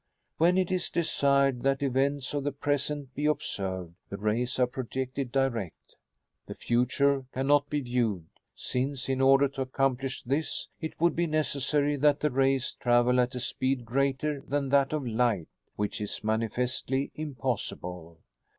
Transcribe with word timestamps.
When 0.39 0.57
it 0.57 0.71
is 0.71 0.89
desired 0.89 1.61
that 1.61 1.83
events 1.83 2.33
of 2.33 2.43
the 2.43 2.51
present 2.51 3.13
be 3.13 3.27
observed, 3.27 3.93
the 4.09 4.17
rays 4.17 4.57
are 4.57 4.65
projected 4.65 5.31
direct. 5.31 5.95
The 6.47 6.55
future 6.55 7.25
can 7.33 7.45
not 7.45 7.69
be 7.69 7.81
viewed, 7.81 8.25
since, 8.55 9.07
in 9.07 9.21
order 9.21 9.47
to 9.49 9.61
accomplish 9.61 10.23
this, 10.23 10.69
it 10.79 10.99
would 10.99 11.15
be 11.15 11.27
necessary 11.27 11.97
that 11.97 12.19
the 12.21 12.31
rays 12.31 12.71
travel 12.79 13.19
at 13.19 13.35
a 13.35 13.39
speed 13.39 13.85
greater 13.85 14.41
than 14.41 14.69
that 14.69 14.91
of 14.91 15.05
light, 15.05 15.49
which 15.75 16.01
is 16.01 16.23
manifestly 16.23 17.11
impossible." 17.13 18.17